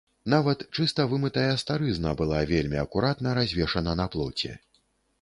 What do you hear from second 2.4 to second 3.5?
вельмі акуратна